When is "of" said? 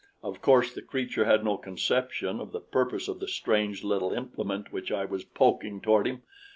0.23-0.41, 2.41-2.53, 3.07-3.19